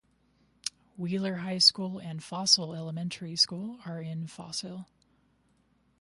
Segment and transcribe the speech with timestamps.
[0.97, 4.87] Wheeler High School and Fossil Elementary School are in Fossil.